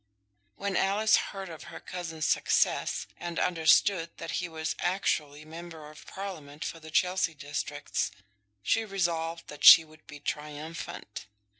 [0.55, 6.07] When Alice heard of her cousin's success, and understood that he was actually Member of
[6.07, 8.09] Parliament for the Chelsea Districts,
[8.63, 11.27] she resolved that she would be triumphant.